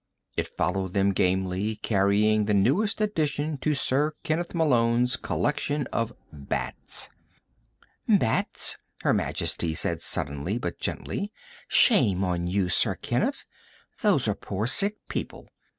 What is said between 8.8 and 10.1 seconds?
Her Majesty said